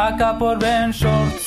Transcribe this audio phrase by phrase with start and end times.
[0.00, 1.39] acá por Ben Shorts.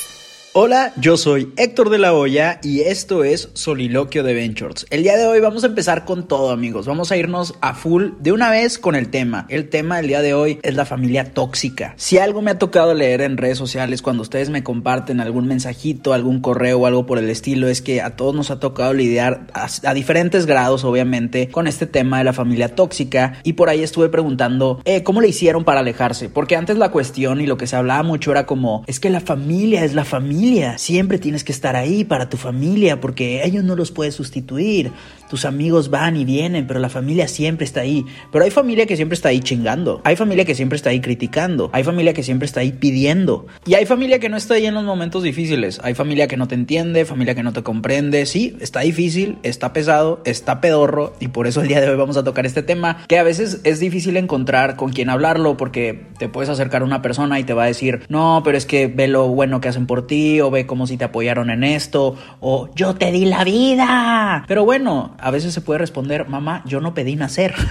[0.56, 4.86] Hola, yo soy Héctor de la Hoya y esto es Soliloquio de Ventures.
[4.90, 6.86] El día de hoy vamos a empezar con todo, amigos.
[6.86, 9.46] Vamos a irnos a full de una vez con el tema.
[9.48, 11.94] El tema del día de hoy es la familia tóxica.
[11.96, 16.12] Si algo me ha tocado leer en redes sociales cuando ustedes me comparten algún mensajito,
[16.12, 19.48] algún correo o algo por el estilo, es que a todos nos ha tocado lidiar
[19.54, 23.40] a, a diferentes grados, obviamente, con este tema de la familia tóxica.
[23.42, 26.28] Y por ahí estuve preguntando eh, cómo le hicieron para alejarse.
[26.28, 29.20] Porque antes la cuestión y lo que se hablaba mucho era como, es que la
[29.20, 30.43] familia es la familia
[30.78, 34.92] Siempre tienes que estar ahí para tu familia porque ellos no los puedes sustituir.
[35.28, 38.04] Tus amigos van y vienen, pero la familia siempre está ahí.
[38.32, 40.00] Pero hay familia que siempre está ahí chingando.
[40.04, 41.70] Hay familia que siempre está ahí criticando.
[41.72, 43.46] Hay familia que siempre está ahí pidiendo.
[43.66, 45.80] Y hay familia que no está ahí en los momentos difíciles.
[45.82, 48.26] Hay familia que no te entiende, familia que no te comprende.
[48.26, 51.14] Sí, está difícil, está pesado, está pedorro.
[51.20, 53.60] Y por eso el día de hoy vamos a tocar este tema que a veces
[53.64, 57.54] es difícil encontrar con quién hablarlo porque te puedes acercar a una persona y te
[57.54, 60.50] va a decir, no, pero es que ve lo bueno que hacen por ti o
[60.50, 64.44] ve como si te apoyaron en esto o yo te di la vida.
[64.46, 67.54] Pero bueno, a veces se puede responder, mamá, yo no pedí nacer.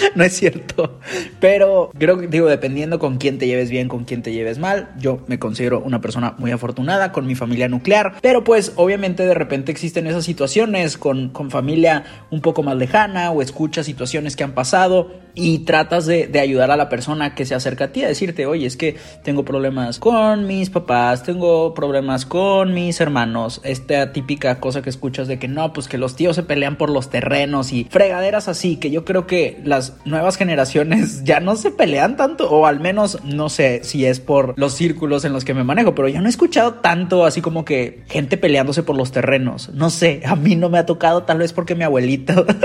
[0.14, 0.98] no es cierto.
[1.40, 4.90] Pero creo que, digo, dependiendo con quién te lleves bien, con quién te lleves mal,
[4.98, 8.14] yo me considero una persona muy afortunada con mi familia nuclear.
[8.20, 13.30] Pero pues obviamente de repente existen esas situaciones con, con familia un poco más lejana
[13.30, 17.46] o escuchas situaciones que han pasado y tratas de, de, ayudar a la persona que
[17.46, 21.72] se acerca a ti a decirte, oye, es que tengo problemas con mis papás, tengo
[21.74, 26.16] problemas con mis hermanos, esta típica cosa que escuchas de que no, pues que los
[26.16, 30.36] tíos se pelean por los terrenos y fregaderas así, que yo creo que las nuevas
[30.36, 34.74] generaciones ya no se pelean tanto, o al menos no sé si es por los
[34.74, 38.02] círculos en los que me manejo, pero yo no he escuchado tanto así como que
[38.08, 41.52] gente peleándose por los terrenos, no sé, a mí no me ha tocado, tal vez
[41.52, 42.46] porque mi abuelito...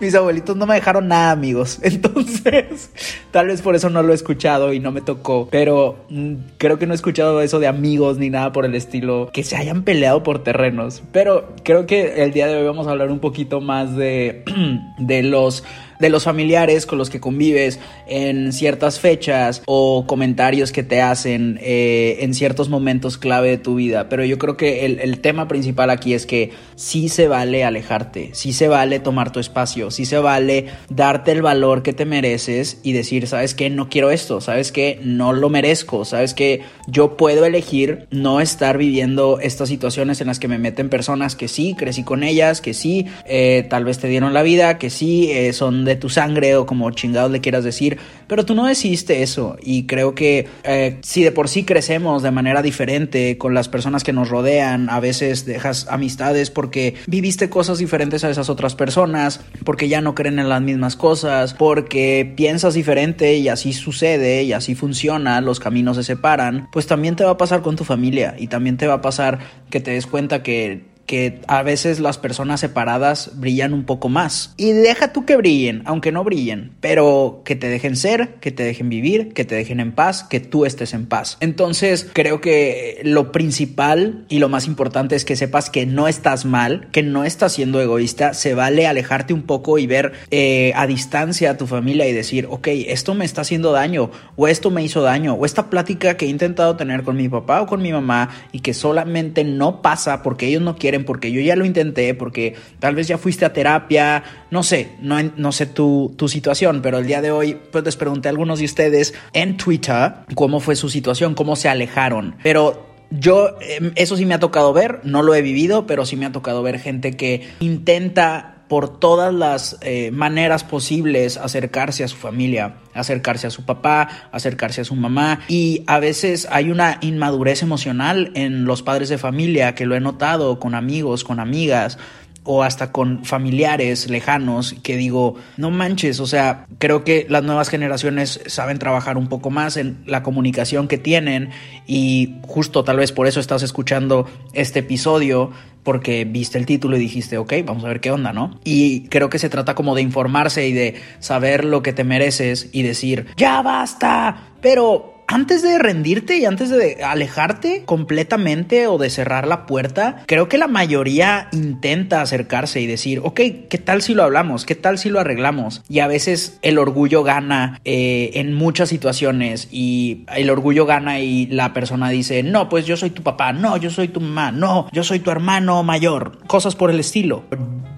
[0.00, 1.80] Mis abuelitos no me dejaron nada, amigos.
[1.82, 2.90] Entonces,
[3.30, 5.48] tal vez por eso no lo he escuchado y no me tocó.
[5.50, 9.30] Pero mmm, creo que no he escuchado eso de amigos ni nada por el estilo
[9.32, 11.02] que se hayan peleado por terrenos.
[11.12, 14.44] Pero creo que el día de hoy vamos a hablar un poquito más de,
[14.98, 15.64] de los
[15.98, 21.58] de los familiares con los que convives en ciertas fechas o comentarios que te hacen
[21.62, 24.08] eh, en ciertos momentos clave de tu vida.
[24.08, 28.30] Pero yo creo que el, el, tema principal aquí es que sí se vale alejarte,
[28.32, 32.80] sí se vale tomar tu espacio, sí se vale darte el valor que te mereces
[32.82, 37.16] y decir, sabes que no quiero esto, sabes que no lo merezco, sabes que yo
[37.16, 41.74] puedo elegir no estar viviendo estas situaciones en las que me meten personas que sí,
[41.76, 45.52] crecí con ellas, que sí, eh, tal vez te dieron la vida, que sí, eh,
[45.52, 49.56] son de tu sangre o como chingados le quieras decir, pero tú no decidiste eso
[49.62, 54.04] y creo que eh, si de por sí crecemos de manera diferente con las personas
[54.04, 59.40] que nos rodean, a veces dejas amistades porque viviste cosas diferentes a esas otras personas,
[59.64, 64.52] porque ya no creen en las mismas cosas, porque piensas diferente y así sucede y
[64.52, 68.34] así funciona, los caminos se separan, pues también te va a pasar con tu familia
[68.38, 69.38] y también te va a pasar
[69.70, 74.52] que te des cuenta que que a veces las personas separadas brillan un poco más.
[74.58, 78.62] Y deja tú que brillen, aunque no brillen, pero que te dejen ser, que te
[78.62, 81.38] dejen vivir, que te dejen en paz, que tú estés en paz.
[81.40, 86.44] Entonces creo que lo principal y lo más importante es que sepas que no estás
[86.44, 90.86] mal, que no estás siendo egoísta, se vale alejarte un poco y ver eh, a
[90.86, 94.82] distancia a tu familia y decir, ok, esto me está haciendo daño, o esto me
[94.82, 97.92] hizo daño, o esta plática que he intentado tener con mi papá o con mi
[97.92, 102.14] mamá y que solamente no pasa porque ellos no quieren porque yo ya lo intenté,
[102.14, 106.80] porque tal vez ya fuiste a terapia, no sé, no, no sé tu, tu situación,
[106.82, 110.60] pero el día de hoy pues les pregunté a algunos de ustedes en Twitter cómo
[110.60, 113.56] fue su situación, cómo se alejaron, pero yo,
[113.94, 116.62] eso sí me ha tocado ver, no lo he vivido, pero sí me ha tocado
[116.62, 123.46] ver gente que intenta por todas las eh, maneras posibles acercarse a su familia, acercarse
[123.46, 125.40] a su papá, acercarse a su mamá.
[125.48, 130.00] Y a veces hay una inmadurez emocional en los padres de familia que lo he
[130.00, 131.98] notado con amigos, con amigas
[132.44, 137.68] o hasta con familiares lejanos que digo, no manches, o sea, creo que las nuevas
[137.68, 141.50] generaciones saben trabajar un poco más en la comunicación que tienen
[141.86, 145.50] y justo tal vez por eso estás escuchando este episodio
[145.82, 148.58] porque viste el título y dijiste, ok, vamos a ver qué onda, ¿no?
[148.64, 152.68] Y creo que se trata como de informarse y de saber lo que te mereces
[152.72, 159.10] y decir, ya basta, pero antes de rendirte y antes de alejarte completamente o de
[159.10, 164.14] cerrar la puerta, creo que la mayoría intenta acercarse y decir, ok, ¿qué tal si
[164.14, 164.64] lo hablamos?
[164.64, 165.82] ¿Qué tal si lo arreglamos?
[165.86, 171.44] Y a veces el orgullo gana eh, en muchas situaciones y el orgullo gana y
[171.46, 174.88] la persona dice, no, pues yo soy tu papá, no, yo soy tu mamá, no,
[174.92, 177.44] yo soy tu hermano mayor, cosas por el estilo.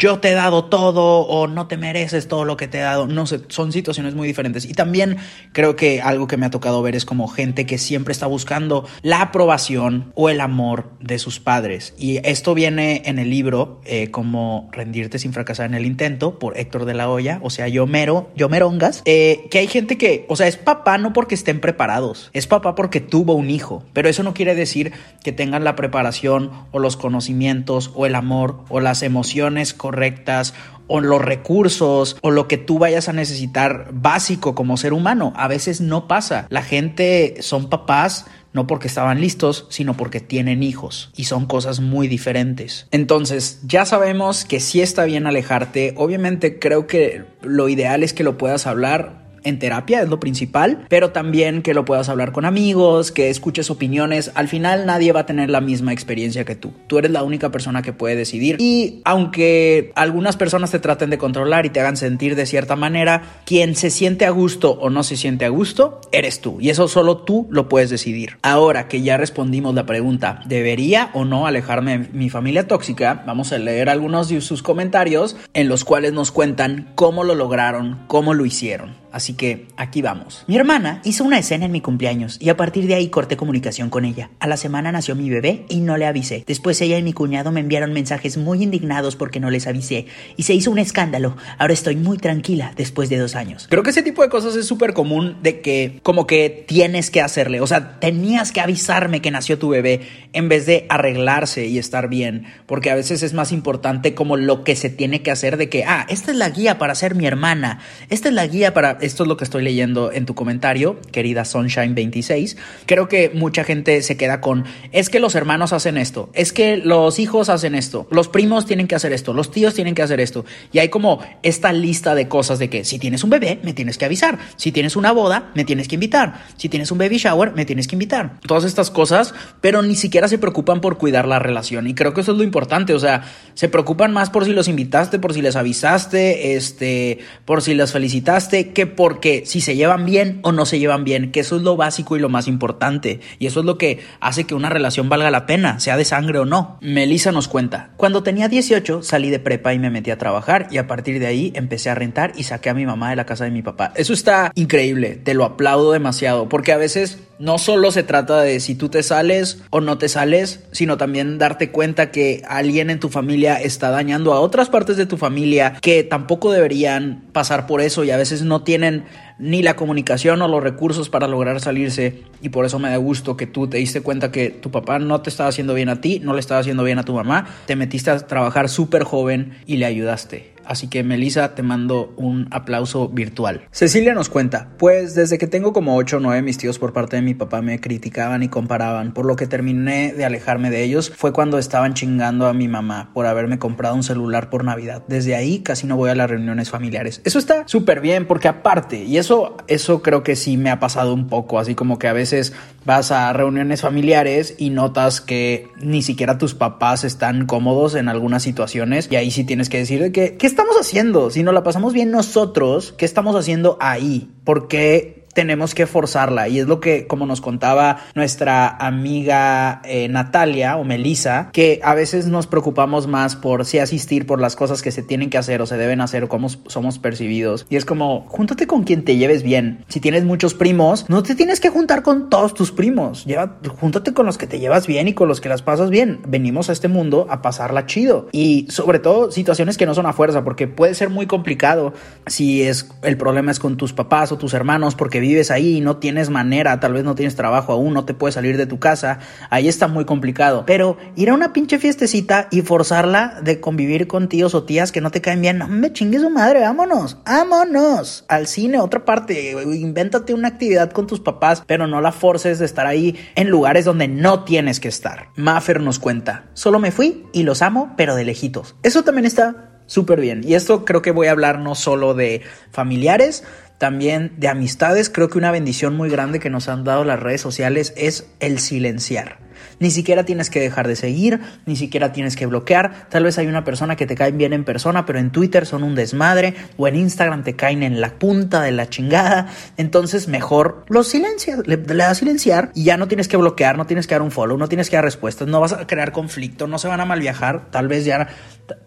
[0.00, 3.06] Yo te he dado todo o no te mereces todo lo que te he dado.
[3.06, 4.64] No sé, son situaciones muy diferentes.
[4.64, 5.18] Y también
[5.52, 8.86] creo que algo que me ha tocado ver es como gente que siempre está buscando
[9.02, 11.94] la aprobación o el amor de sus padres.
[11.98, 16.58] Y esto viene en el libro eh, como Rendirte sin fracasar en el intento por
[16.58, 20.26] Héctor de la Hoya, o sea, yo mero, yo merongas, eh, que hay gente que,
[20.28, 24.08] o sea, es papá no porque estén preparados, es papá porque tuvo un hijo, pero
[24.08, 28.80] eso no quiere decir que tengan la preparación o los conocimientos o el amor o
[28.80, 30.54] las emociones correctas
[30.90, 35.32] o los recursos o lo que tú vayas a necesitar básico como ser humano.
[35.36, 36.46] A veces no pasa.
[36.50, 41.80] La gente son papás no porque estaban listos, sino porque tienen hijos y son cosas
[41.80, 42.86] muy diferentes.
[42.90, 45.94] Entonces, ya sabemos que sí está bien alejarte.
[45.96, 50.86] Obviamente creo que lo ideal es que lo puedas hablar en terapia, es lo principal,
[50.88, 54.30] pero también que lo puedas hablar con amigos, que escuches opiniones.
[54.34, 56.72] Al final nadie va a tener la misma experiencia que tú.
[56.86, 58.56] Tú eres la única persona que puede decidir.
[58.58, 63.22] Y aunque algunas personas te traten de controlar y te hagan sentir de cierta manera,
[63.44, 66.58] quien se siente a gusto o no se siente a gusto, eres tú.
[66.60, 68.38] Y eso solo tú lo puedes decidir.
[68.42, 73.22] Ahora que ya respondimos la pregunta, ¿debería o no alejarme de mi familia tóxica?
[73.26, 77.98] Vamos a leer algunos de sus comentarios en los cuales nos cuentan cómo lo lograron,
[78.06, 78.99] cómo lo hicieron.
[79.12, 80.44] Así que aquí vamos.
[80.46, 83.90] Mi hermana hizo una escena en mi cumpleaños y a partir de ahí corté comunicación
[83.90, 84.30] con ella.
[84.38, 86.44] A la semana nació mi bebé y no le avisé.
[86.46, 90.44] Después ella y mi cuñado me enviaron mensajes muy indignados porque no les avisé y
[90.44, 91.36] se hizo un escándalo.
[91.58, 93.66] Ahora estoy muy tranquila después de dos años.
[93.68, 97.20] Creo que ese tipo de cosas es súper común de que como que tienes que
[97.20, 97.60] hacerle.
[97.60, 100.02] O sea, tenías que avisarme que nació tu bebé
[100.32, 102.46] en vez de arreglarse y estar bien.
[102.66, 105.84] Porque a veces es más importante como lo que se tiene que hacer de que,
[105.84, 107.80] ah, esta es la guía para ser mi hermana.
[108.08, 111.42] Esta es la guía para esto es lo que estoy leyendo en tu comentario, querida
[111.42, 112.56] Sunshine26.
[112.86, 116.76] Creo que mucha gente se queda con, es que los hermanos hacen esto, es que
[116.76, 120.20] los hijos hacen esto, los primos tienen que hacer esto, los tíos tienen que hacer
[120.20, 120.44] esto.
[120.72, 123.98] Y hay como esta lista de cosas de que si tienes un bebé, me tienes
[123.98, 124.38] que avisar.
[124.56, 126.44] Si tienes una boda, me tienes que invitar.
[126.56, 128.40] Si tienes un baby shower, me tienes que invitar.
[128.46, 131.86] Todas estas cosas, pero ni siquiera se preocupan por cuidar la relación.
[131.86, 132.94] Y creo que eso es lo importante.
[132.94, 133.24] O sea,
[133.54, 137.92] se preocupan más por si los invitaste, por si les avisaste, este, por si los
[137.92, 141.76] felicitaste, porque si se llevan bien o no se llevan bien, que eso es lo
[141.76, 143.20] básico y lo más importante.
[143.38, 146.38] Y eso es lo que hace que una relación valga la pena, sea de sangre
[146.38, 146.78] o no.
[146.80, 150.78] Melissa nos cuenta, cuando tenía 18 salí de prepa y me metí a trabajar y
[150.78, 153.44] a partir de ahí empecé a rentar y saqué a mi mamá de la casa
[153.44, 153.92] de mi papá.
[153.96, 158.60] Eso está increíble, te lo aplaudo demasiado, porque a veces no solo se trata de
[158.60, 163.00] si tú te sales o no te sales, sino también darte cuenta que alguien en
[163.00, 167.80] tu familia está dañando a otras partes de tu familia que tampoco deberían pasar por
[167.80, 169.04] eso y a veces no tienen
[169.38, 173.38] ni la comunicación o los recursos para lograr salirse y por eso me da gusto
[173.38, 176.20] que tú te diste cuenta que tu papá no te estaba haciendo bien a ti,
[176.22, 179.78] no le estaba haciendo bien a tu mamá, te metiste a trabajar súper joven y
[179.78, 180.52] le ayudaste.
[180.70, 183.62] Así que Melissa, te mando un aplauso virtual.
[183.72, 187.16] Cecilia nos cuenta, pues desde que tengo como 8 o 9 mis tíos por parte
[187.16, 191.12] de mi papá me criticaban y comparaban, por lo que terminé de alejarme de ellos
[191.16, 195.02] fue cuando estaban chingando a mi mamá por haberme comprado un celular por Navidad.
[195.08, 197.20] Desde ahí casi no voy a las reuniones familiares.
[197.24, 201.14] Eso está súper bien porque aparte, y eso, eso creo que sí me ha pasado
[201.14, 202.52] un poco, así como que a veces
[202.84, 208.44] vas a reuniones familiares y notas que ni siquiera tus papás están cómodos en algunas
[208.44, 211.30] situaciones y ahí sí tienes que decir de que, ¿qué estamos haciendo?
[211.30, 214.30] Si no la pasamos bien nosotros, ¿qué estamos haciendo ahí?
[214.44, 216.48] ¿Por qué tenemos que forzarla.
[216.48, 221.94] Y es lo que como nos contaba nuestra amiga eh, Natalia o Melissa que a
[221.94, 225.62] veces nos preocupamos más por si asistir por las cosas que se tienen que hacer
[225.62, 227.66] o se deben hacer o cómo somos percibidos.
[227.70, 229.84] Y es como júntate con quien te lleves bien.
[229.88, 233.24] Si tienes muchos primos no te tienes que juntar con todos tus primos.
[233.24, 236.20] Lleva, júntate con los que te llevas bien y con los que las pasas bien.
[236.26, 238.28] Venimos a este mundo a pasarla chido.
[238.32, 241.92] Y sobre todo situaciones que no son a fuerza porque puede ser muy complicado
[242.26, 245.80] si es el problema es con tus papás o tus hermanos porque vives ahí y
[245.80, 248.78] no tienes manera, tal vez no tienes trabajo aún, no te puedes salir de tu
[248.78, 249.18] casa,
[249.50, 250.64] ahí está muy complicado.
[250.66, 255.00] Pero ir a una pinche fiestecita y forzarla de convivir con tíos o tías que
[255.00, 259.52] no te caen bien, no me chingue su madre, vámonos, vámonos al cine, otra parte,
[259.62, 263.84] invéntate una actividad con tus papás, pero no la forces de estar ahí en lugares
[263.84, 265.28] donde no tienes que estar.
[265.36, 268.76] Maffer nos cuenta, solo me fui y los amo, pero de lejitos.
[268.82, 270.42] Eso también está súper bien.
[270.44, 273.42] Y esto creo que voy a hablar no solo de familiares,
[273.76, 275.10] también de amistades.
[275.10, 278.60] Creo que una bendición muy grande que nos han dado las redes sociales es el
[278.60, 279.38] silenciar.
[279.80, 283.08] Ni siquiera tienes que dejar de seguir, ni siquiera tienes que bloquear.
[283.08, 285.82] Tal vez hay una persona que te cae bien en persona, pero en Twitter son
[285.82, 289.48] un desmadre o en Instagram te caen en la punta de la chingada.
[289.76, 293.86] Entonces mejor los silencias, le, le das silenciar y ya no tienes que bloquear, no
[293.86, 296.66] tienes que dar un follow, no tienes que dar respuestas, no vas a crear conflicto,
[296.66, 297.70] no se van a mal viajar.
[297.70, 298.28] Tal vez ya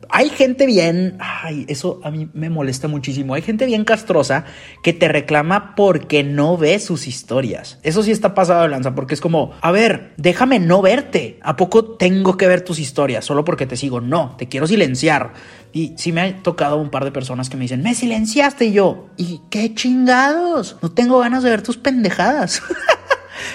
[0.09, 3.33] hay gente bien, ay, eso a mí me molesta muchísimo.
[3.33, 4.45] Hay gente bien castrosa
[4.83, 7.79] que te reclama porque no ve sus historias.
[7.83, 11.39] Eso sí está pasado de lanza, porque es como, a ver, déjame no verte.
[11.41, 14.01] ¿A poco tengo que ver tus historias solo porque te sigo?
[14.01, 15.33] No, te quiero silenciar.
[15.71, 18.73] Y sí me ha tocado un par de personas que me dicen, me silenciaste y
[18.73, 19.07] yo.
[19.17, 20.77] ¿Y qué chingados?
[20.81, 22.61] No tengo ganas de ver tus pendejadas.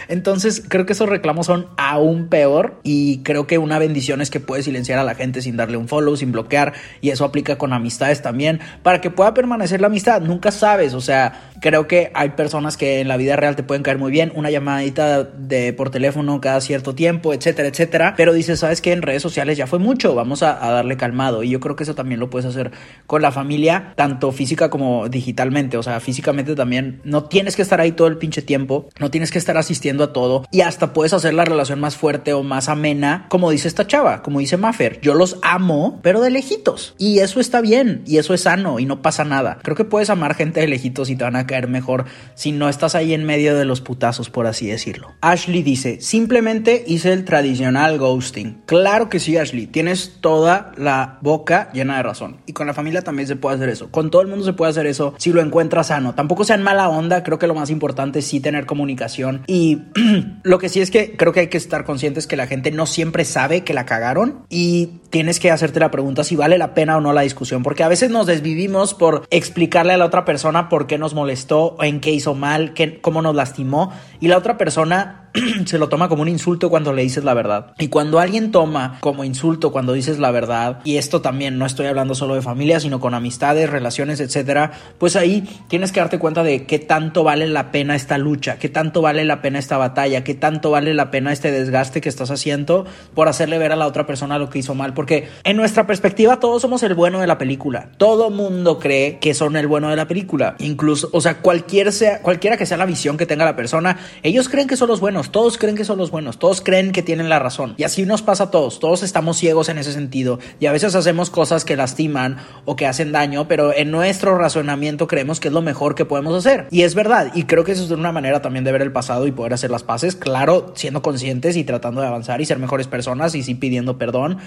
[0.08, 4.40] Entonces creo que esos reclamos son aún peor y creo que una bendición es que
[4.40, 7.72] puedes silenciar a la gente sin darle un follow, sin bloquear y eso aplica con
[7.72, 10.20] amistades también para que pueda permanecer la amistad.
[10.20, 13.82] Nunca sabes, o sea, creo que hay personas que en la vida real te pueden
[13.82, 18.60] caer muy bien, una llamadita de por teléfono cada cierto tiempo, etcétera, etcétera, pero dices,
[18.60, 21.60] sabes que en redes sociales ya fue mucho, vamos a, a darle calmado y yo
[21.60, 22.70] creo que eso también lo puedes hacer
[23.06, 27.80] con la familia, tanto física como digitalmente, o sea, físicamente también no tienes que estar
[27.80, 31.12] ahí todo el pinche tiempo, no tienes que estar asistiendo a todo y hasta puedes
[31.12, 35.00] hacer la relación más fuerte o más amena, como dice esta chava, como dice Maffer.
[35.00, 36.94] Yo los amo, pero de lejitos.
[36.98, 39.58] Y eso está bien y eso es sano y no pasa nada.
[39.62, 42.68] Creo que puedes amar gente de lejitos y te van a caer mejor si no
[42.68, 45.12] estás ahí en medio de los putazos, por así decirlo.
[45.20, 48.62] Ashley dice, simplemente hice el tradicional ghosting.
[48.66, 52.38] Claro que sí, Ashley, tienes toda la boca llena de razón.
[52.46, 53.90] Y con la familia también se puede hacer eso.
[53.92, 56.16] Con todo el mundo se puede hacer eso si lo encuentras sano.
[56.16, 59.57] Tampoco sean mala onda, creo que lo más importante es sí tener comunicación y
[60.42, 62.86] lo que sí es que creo que hay que estar conscientes que la gente no
[62.86, 64.44] siempre sabe que la cagaron.
[64.48, 67.82] Y tienes que hacerte la pregunta si vale la pena o no la discusión, porque
[67.82, 72.00] a veces nos desvivimos por explicarle a la otra persona por qué nos molestó, en
[72.00, 75.28] qué hizo mal, qué, cómo nos lastimó y la otra persona
[75.66, 77.74] se lo toma como un insulto cuando le dices la verdad.
[77.78, 81.86] Y cuando alguien toma como insulto cuando dices la verdad, y esto también no estoy
[81.86, 86.42] hablando solo de familia, sino con amistades, relaciones, etcétera, pues ahí tienes que darte cuenta
[86.42, 90.24] de qué tanto vale la pena esta lucha, qué tanto vale la pena esta batalla,
[90.24, 93.86] qué tanto vale la pena este desgaste que estás haciendo por hacerle ver a la
[93.86, 94.94] otra persona lo que hizo mal.
[94.98, 97.90] Porque en nuestra perspectiva todos somos el bueno de la película.
[97.98, 100.56] Todo mundo cree que son el bueno de la película.
[100.58, 104.48] Incluso, o sea, cualquier sea, cualquiera que sea la visión que tenga la persona, ellos
[104.48, 107.28] creen que son los buenos todos creen que son los buenos, todos creen que tienen
[107.28, 107.74] la razón.
[107.76, 110.40] Y así nos pasa a todos, todos estamos ciegos en ese sentido.
[110.58, 115.06] Y a veces hacemos cosas que lastiman o que hacen daño, pero en nuestro razonamiento
[115.06, 116.66] creemos que es lo mejor que podemos hacer.
[116.72, 119.28] Y es verdad, y creo que eso es una manera también de ver el pasado
[119.28, 122.88] y poder hacer las paces, claro, siendo conscientes y tratando de avanzar y ser mejores
[122.88, 124.38] personas y sí pidiendo perdón,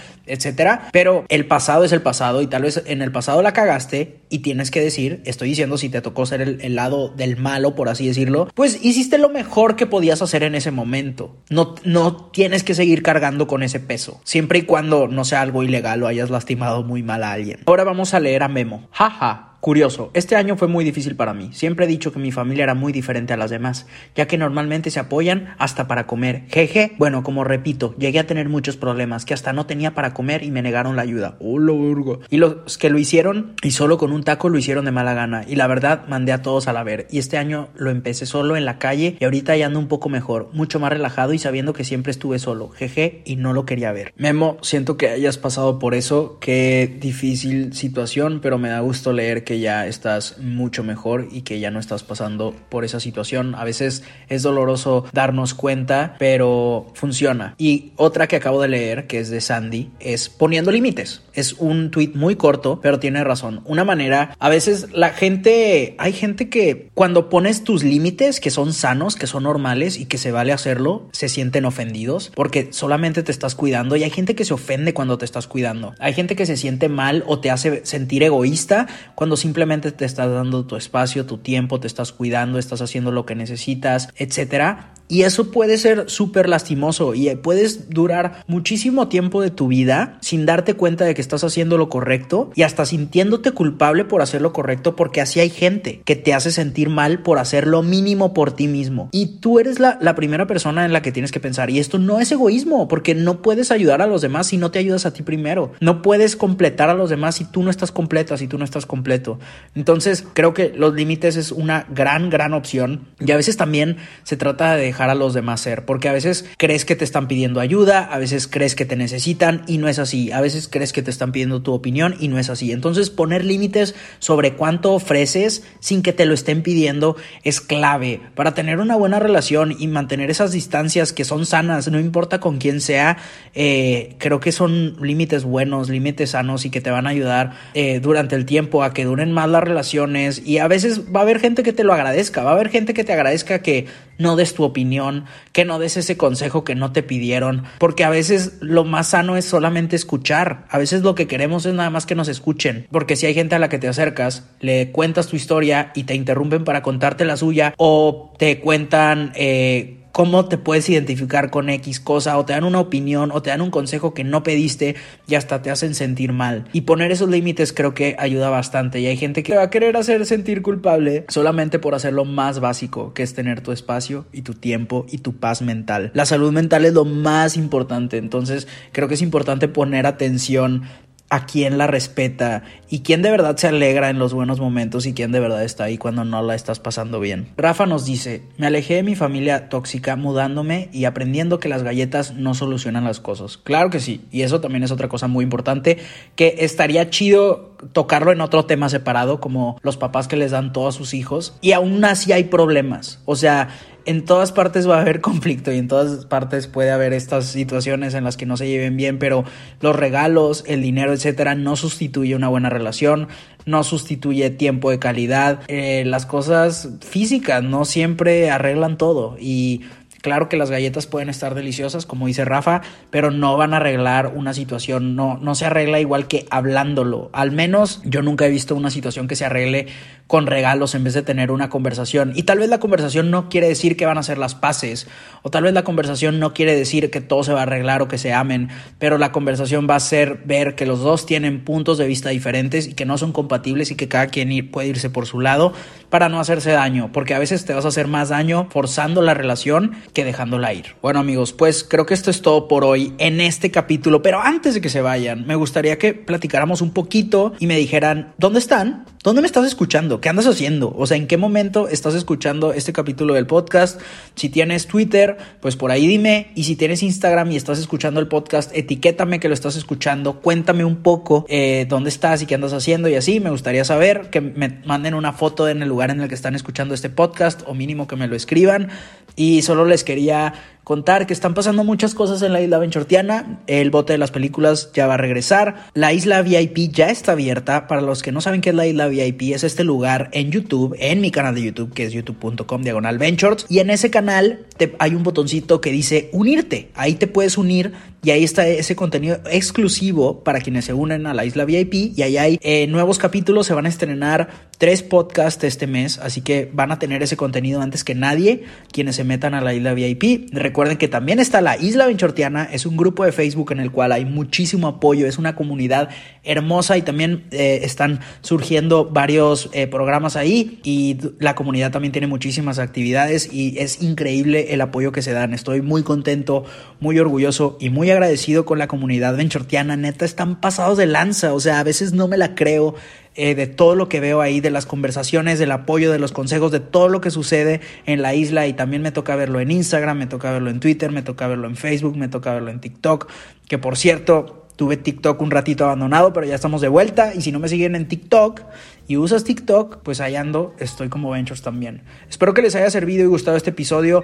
[0.41, 0.89] etcétera.
[0.91, 4.39] Pero el pasado es el pasado y tal vez en el pasado la cagaste y
[4.39, 8.07] tienes que decir, estoy diciendo si te tocó ser el, lado del malo, por así
[8.07, 11.35] decirlo, pues hiciste lo mejor que podías hacer en ese momento.
[11.49, 15.63] No, no tienes que seguir cargando con ese peso, siempre y cuando no sea algo
[15.63, 17.59] ilegal o hayas lastimado muy mal a alguien.
[17.65, 18.87] Ahora vamos a leer a Memo.
[18.91, 19.50] Jaja.
[19.61, 21.51] Curioso, este año fue muy difícil para mí.
[21.53, 24.89] Siempre he dicho que mi familia era muy diferente a las demás, ya que normalmente
[24.89, 26.45] se apoyan hasta para comer.
[26.47, 30.41] Jeje, bueno, como repito, llegué a tener muchos problemas que hasta no tenía para comer
[30.43, 31.37] y me negaron la ayuda.
[31.39, 32.25] ¡Hola, verga!
[32.31, 35.45] Y los que lo hicieron y solo con un taco lo hicieron de mala gana.
[35.47, 37.05] Y la verdad, mandé a todos a la ver.
[37.11, 40.09] Y este año lo empecé solo en la calle y ahorita ya ando un poco
[40.09, 42.69] mejor, mucho más relajado y sabiendo que siempre estuve solo.
[42.69, 44.11] Jeje, y no lo quería ver.
[44.17, 46.39] Memo, siento que hayas pasado por eso.
[46.41, 51.41] Qué difícil situación, pero me da gusto leer que que ya estás mucho mejor y
[51.41, 53.53] que ya no estás pasando por esa situación.
[53.55, 57.53] A veces es doloroso darnos cuenta, pero funciona.
[57.57, 61.23] Y otra que acabo de leer, que es de Sandy, es poniendo límites.
[61.33, 63.59] Es un tweet muy corto, pero tiene razón.
[63.65, 68.71] Una manera, a veces la gente, hay gente que cuando pones tus límites, que son
[68.71, 73.33] sanos, que son normales y que se vale hacerlo, se sienten ofendidos porque solamente te
[73.33, 75.93] estás cuidando y hay gente que se ofende cuando te estás cuidando.
[75.99, 80.31] Hay gente que se siente mal o te hace sentir egoísta cuando simplemente te estás
[80.31, 84.93] dando tu espacio, tu tiempo, te estás cuidando, estás haciendo lo que necesitas, etcétera.
[85.11, 90.45] Y eso puede ser súper lastimoso y puedes durar muchísimo tiempo de tu vida sin
[90.45, 94.53] darte cuenta de que estás haciendo lo correcto y hasta sintiéndote culpable por hacer lo
[94.53, 98.53] correcto porque así hay gente que te hace sentir mal por hacer lo mínimo por
[98.53, 99.09] ti mismo.
[99.11, 101.69] Y tú eres la, la primera persona en la que tienes que pensar.
[101.69, 104.79] Y esto no es egoísmo porque no puedes ayudar a los demás si no te
[104.79, 105.73] ayudas a ti primero.
[105.81, 108.85] No puedes completar a los demás si tú no estás completa, si tú no estás
[108.85, 109.39] completo.
[109.75, 113.09] Entonces creo que los límites es una gran, gran opción.
[113.19, 116.45] Y a veces también se trata de dejar a los demás ser, porque a veces
[116.57, 119.99] crees que te están pidiendo ayuda, a veces crees que te necesitan y no es
[119.99, 122.71] así, a veces crees que te están pidiendo tu opinión y no es así.
[122.71, 128.21] Entonces poner límites sobre cuánto ofreces sin que te lo estén pidiendo es clave.
[128.35, 132.57] Para tener una buena relación y mantener esas distancias que son sanas, no importa con
[132.57, 133.17] quién sea,
[133.53, 137.99] eh, creo que son límites buenos, límites sanos y que te van a ayudar eh,
[137.99, 140.41] durante el tiempo a que duren más las relaciones.
[140.45, 142.93] Y a veces va a haber gente que te lo agradezca, va a haber gente
[142.93, 143.87] que te agradezca que
[144.17, 148.09] no des tu opinión, que no des ese consejo que no te pidieron, porque a
[148.09, 152.05] veces lo más sano es solamente escuchar, a veces lo que queremos es nada más
[152.05, 155.35] que nos escuchen, porque si hay gente a la que te acercas, le cuentas tu
[155.35, 159.33] historia y te interrumpen para contarte la suya o te cuentan...
[159.35, 163.49] Eh, cómo te puedes identificar con X cosa o te dan una opinión o te
[163.49, 164.95] dan un consejo que no pediste
[165.27, 166.65] y hasta te hacen sentir mal.
[166.73, 169.97] Y poner esos límites creo que ayuda bastante y hay gente que va a querer
[169.97, 174.41] hacer sentir culpable solamente por hacer lo más básico, que es tener tu espacio y
[174.41, 176.11] tu tiempo y tu paz mental.
[176.13, 180.83] La salud mental es lo más importante, entonces creo que es importante poner atención
[181.31, 185.13] a quién la respeta y quién de verdad se alegra en los buenos momentos y
[185.13, 187.47] quién de verdad está ahí cuando no la estás pasando bien.
[187.55, 192.33] Rafa nos dice, me alejé de mi familia tóxica mudándome y aprendiendo que las galletas
[192.33, 193.55] no solucionan las cosas.
[193.55, 195.99] Claro que sí, y eso también es otra cosa muy importante
[196.35, 200.89] que estaría chido tocarlo en otro tema separado como los papás que les dan todo
[200.89, 203.21] a sus hijos y aún así hay problemas.
[203.23, 203.69] O sea,
[204.05, 208.13] en todas partes va a haber conflicto y en todas partes puede haber estas situaciones
[208.13, 209.43] en las que no se lleven bien, pero
[209.79, 213.27] los regalos, el dinero, etcétera, no sustituye una buena relación,
[213.65, 219.81] no sustituye tiempo de calidad, eh, las cosas físicas no siempre arreglan todo y
[220.21, 224.33] Claro que las galletas pueden estar deliciosas, como dice Rafa, pero no van a arreglar
[224.35, 227.29] una situación, no, no se arregla igual que hablándolo.
[227.33, 229.87] Al menos yo nunca he visto una situación que se arregle
[230.27, 232.33] con regalos en vez de tener una conversación.
[232.35, 235.07] Y tal vez la conversación no quiere decir que van a ser las paces,
[235.41, 238.07] o tal vez la conversación no quiere decir que todo se va a arreglar o
[238.07, 241.97] que se amen, pero la conversación va a ser ver que los dos tienen puntos
[241.97, 245.25] de vista diferentes y que no son compatibles y que cada quien puede irse por
[245.25, 245.73] su lado
[246.11, 249.33] para no hacerse daño, porque a veces te vas a hacer más daño forzando la
[249.33, 250.95] relación que dejándola ir.
[251.01, 254.75] Bueno amigos, pues creo que esto es todo por hoy en este capítulo, pero antes
[254.75, 259.05] de que se vayan, me gustaría que platicáramos un poquito y me dijeran, ¿dónde están?
[259.23, 260.19] ¿Dónde me estás escuchando?
[260.19, 260.95] ¿Qué andas haciendo?
[260.97, 264.01] O sea, ¿en qué momento estás escuchando este capítulo del podcast?
[264.33, 266.51] Si tienes Twitter, pues por ahí dime.
[266.55, 270.41] Y si tienes Instagram y estás escuchando el podcast, etiquétame que lo estás escuchando.
[270.41, 273.39] Cuéntame un poco eh, dónde estás y qué andas haciendo y así.
[273.39, 276.55] Me gustaría saber que me manden una foto en el lugar en el que están
[276.55, 278.89] escuchando este podcast o mínimo que me lo escriban.
[279.35, 283.61] Y solo les quería contar que están pasando muchas cosas en la isla Benchortiana.
[283.67, 285.87] El bote de las películas ya va a regresar.
[285.93, 287.87] La isla VIP ya está abierta.
[287.87, 290.95] Para los que no saben qué es la isla VIP, es este lugar en YouTube,
[290.99, 293.65] en mi canal de YouTube, que es youtube.com diagonal Ventures.
[293.69, 294.65] Y en ese canal
[294.99, 296.89] hay un botoncito que dice unirte.
[296.95, 301.33] Ahí te puedes unir y ahí está ese contenido exclusivo para quienes se unen a
[301.33, 302.17] la isla VIP.
[302.17, 303.67] Y ahí hay eh, nuevos capítulos.
[303.67, 306.17] Se van a estrenar tres podcasts este mes.
[306.19, 309.73] Así que van a tener ese contenido antes que nadie quienes se metan a la
[309.73, 310.49] isla VIP.
[310.51, 312.63] Recuerden que también está la Isla Benchortiana.
[312.71, 315.27] Es un grupo de Facebook en el cual hay muchísimo apoyo.
[315.27, 316.09] Es una comunidad
[316.43, 320.79] hermosa y también eh, están surgiendo varios eh, programas ahí.
[320.83, 325.53] Y la comunidad también tiene muchísimas actividades y es increíble el apoyo que se dan.
[325.53, 326.63] Estoy muy contento,
[326.99, 329.97] muy orgulloso y muy agradecido con la comunidad benchortiana.
[329.97, 331.53] Neta, están pasados de lanza.
[331.53, 332.95] O sea, a veces no me la creo.
[333.35, 336.69] Eh, de todo lo que veo ahí, de las conversaciones, del apoyo, de los consejos,
[336.71, 340.17] de todo lo que sucede en la isla y también me toca verlo en Instagram,
[340.17, 343.29] me toca verlo en Twitter, me toca verlo en Facebook, me toca verlo en TikTok,
[343.69, 347.35] que por cierto, Tuve TikTok un ratito abandonado, pero ya estamos de vuelta.
[347.35, 348.61] Y si no me siguen en TikTok
[349.07, 352.01] y usas TikTok, pues ahí ando, estoy como Ventures también.
[352.27, 354.23] Espero que les haya servido y gustado este episodio.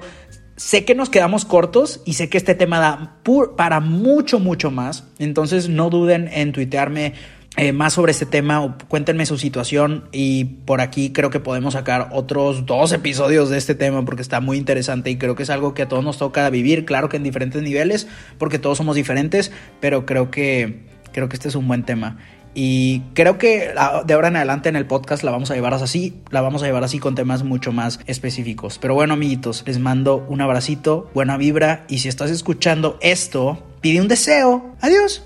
[0.56, 3.22] Sé que nos quedamos cortos y sé que este tema da
[3.56, 5.04] para mucho, mucho más.
[5.20, 7.14] Entonces no duden en tuitearme
[7.58, 11.74] eh, más sobre este tema o cuéntenme su situación y por aquí creo que podemos
[11.74, 15.50] sacar otros dos episodios de este tema porque está muy interesante y creo que es
[15.50, 18.96] algo que a todos nos toca vivir, claro que en diferentes niveles porque todos somos
[18.96, 22.18] diferentes, pero creo que creo que este es un buen tema.
[22.54, 23.74] Y creo que
[24.06, 26.66] de ahora en adelante en el podcast la vamos a llevar así, la vamos a
[26.66, 28.80] llevar así con temas mucho más específicos.
[28.80, 34.02] Pero bueno, amiguitos, les mando un abracito, buena vibra y si estás escuchando esto, pide
[34.02, 34.76] un deseo.
[34.82, 35.24] Adiós.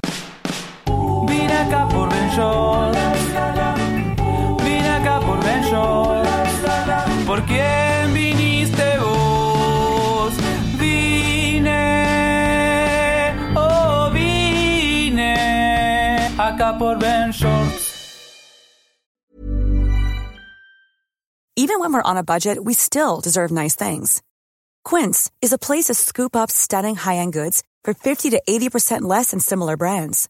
[4.64, 5.64] Vine acá por por Ben
[7.26, 10.34] ¿Por quién viniste vos?
[10.78, 11.74] Vine,
[13.58, 15.36] oh vine
[16.38, 16.98] acá por
[21.58, 24.22] Even when we're on a budget, we still deserve nice things.
[24.86, 29.32] Quince is a place to scoop up stunning high-end goods for 50 to 80% less
[29.32, 30.30] than similar brands.